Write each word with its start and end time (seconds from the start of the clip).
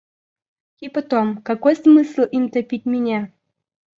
И 0.79 0.89
потом, 0.89 1.43
какой 1.43 1.75
смысл 1.75 2.21
им 2.23 2.49
топить 2.49 2.87
меня? 2.87 3.31